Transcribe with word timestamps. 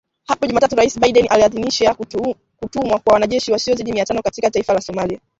Hapo 0.27 0.45
Jumatatu 0.47 0.75
Rais 0.75 0.99
Biden 0.99 1.27
aliidhinisha 1.29 1.93
kutumwa 2.59 2.99
kwa 2.99 3.13
wanajeshi 3.13 3.51
wasiozidi 3.51 3.93
mia 3.93 4.05
tano 4.05 4.21
katika 4.21 4.51
taifa 4.51 4.73
la 4.73 4.81
Somalia. 4.81 5.19